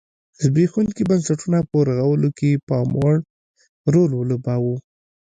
[0.43, 3.15] زبېښونکي بنسټونه په رغولو کې پاموړ
[3.93, 4.75] رول ولوباوه.